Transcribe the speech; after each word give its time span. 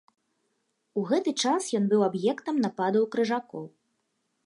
У 1.01 1.03
гэты 1.11 1.33
час 1.45 1.69
ён 1.81 1.85
быў 1.93 2.01
аб'ектам 2.09 2.55
нападаў 2.65 3.03
крыжакоў. 3.17 3.63